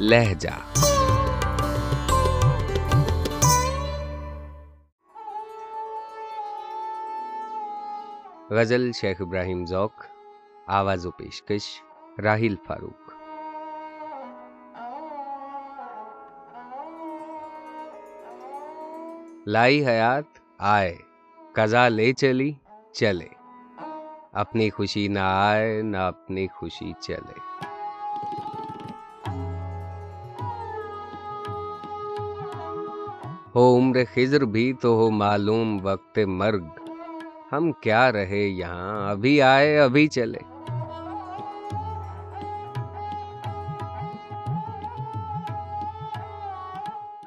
لہجہ۔ 0.00 0.48
غزل 8.50 8.92
شیخ 8.92 9.16
ابراہیم 9.20 9.64
ذوق، 9.64 9.92
آواز 10.66 11.06
و 11.06 11.10
پیشکش 11.10 11.82
راہیل 12.22 12.56
فاروق۔ 12.66 13.12
لائی 19.46 19.86
حیات، 19.86 20.24
آئے۔ 20.58 20.96
قضا 21.52 21.88
لے 21.88 22.12
چلی، 22.12 22.52
چلے۔ 22.92 23.28
اپنی 24.32 24.70
خوشی 24.70 25.08
نہ 25.08 25.18
آئے، 25.18 25.82
نہ 25.82 25.96
اپنی 25.96 26.46
خوشی 26.48 26.92
چلے۔ 27.00 27.67
ہو 33.54 33.76
عمر 33.76 33.96
خضر 34.14 34.44
بھی 34.44 34.72
تو 34.72 34.94
ہو 34.94 35.10
معلوم 35.10 35.78
وقت 35.82 36.18
مرگ۔ 36.18 36.64
ہم 37.52 37.72
کیا 37.72 38.12
رہے 38.12 38.38
یہاں؟ 38.38 39.10
ابھی 39.10 39.42
آئے، 39.42 39.78
ابھی 39.78 40.08
چلے۔ 40.08 40.38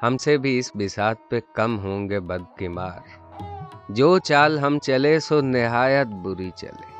ہم 0.02 0.16
سے 0.16 0.38
بھی 0.38 0.58
اس 0.58 0.72
بسات 0.74 1.16
پہ 1.28 1.40
کم 1.52 1.78
ہوں 1.78 2.08
گے 2.08 2.20
بدکمار 2.20 3.00
جو 3.88 4.18
چال 4.18 4.58
ہم 4.58 4.78
چلے، 4.78 5.20
سو 5.20 5.40
نہایت 5.40 6.06
بری 6.06 6.50
چلے۔ 6.50 6.91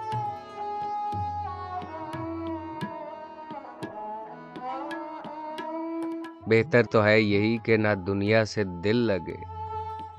بہتر 6.47 6.83
تو 6.83 7.05
ہے 7.05 7.21
یہی 7.21 7.59
کہ 7.59 7.77
نہ 7.77 7.95
دنیا 8.07 8.45
سے 8.45 8.65
دل 8.65 8.97
لگے۔ 8.97 9.37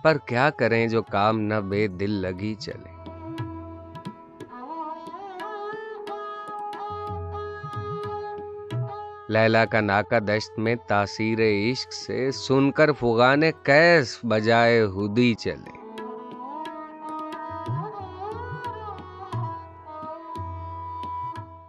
پر 0.04 0.18
کیا 0.18 0.50
کریں 0.50 0.88
جو 0.88 1.04
کام 1.04 1.40
نہ 1.40 1.54
بے 1.54 1.88
دل 1.88 2.12
لگی 2.12 2.56
چلے؟ 2.56 2.94
لیلا 9.30 9.66
کا 9.66 9.82
ناکا 9.82 10.20
دشت 10.20 10.60
میں 10.60 10.76
تاثیر 10.88 11.40
عشق 11.40 11.94
سے 11.94 12.32
سن 12.32 12.72
کر 12.72 12.92
فغان 12.92 13.42
کیس 13.64 14.20
بجائے 14.24 14.82
ہدی 14.82 15.34
چلے۔ 15.34 15.78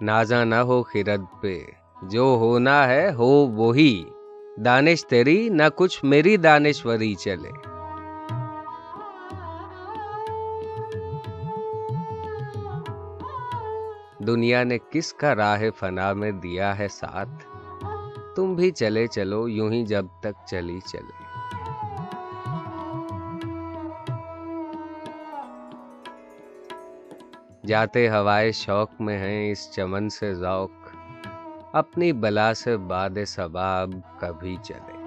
نازا 0.01 0.45
نہ 0.45 0.55
ہو 0.55 0.83
خرد 0.83 1.25
پہ، 1.41 1.63
جو 2.03 2.37
ہونا 2.41 2.89
ہے 2.89 3.13
ہو 3.15 3.47
وہی۔ 3.47 4.05
دانش 4.57 5.07
تیری 5.07 5.49
نہ 5.49 5.63
کچھ 5.77 6.05
میری 6.05 6.37
دانشوری 6.37 7.15
چلے۔ 7.15 7.51
دنیا 14.27 14.65
نے 14.65 14.79
کس 14.91 15.13
کا 15.13 15.35
راہ 15.35 15.63
فنا 15.79 16.13
میں 16.13 16.31
دیا 16.31 16.79
ہے 16.79 16.89
ساتھ؟ 16.89 17.47
تم 18.37 18.55
بھی 18.55 18.71
چلے 18.71 19.07
چلو، 19.07 19.49
یوں 19.49 19.73
ہی 19.73 19.87
جب 19.87 20.07
تک 20.21 20.47
چلی 20.47 20.81
چلے۔ 20.81 21.25
جاتے 27.67 28.09
ہوائے 28.09 28.53
شوق 28.53 29.01
میں 29.01 29.19
ہیں، 29.19 29.53
اس 29.53 29.71
چمن 29.73 30.09
سے 30.09 30.35
ذوق۔ 30.35 30.84
اپنی 31.75 32.13
بلا 32.13 32.55
سے 32.55 32.77
باد 32.77 33.11
سباب 33.27 33.91
کبھی 34.19 34.57
چلے۔ 34.63 35.04